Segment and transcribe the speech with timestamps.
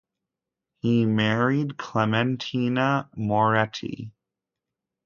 [0.79, 4.15] He married Clementina Moretti.